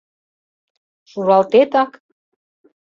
[1.09, 1.91] —Шуралтетак?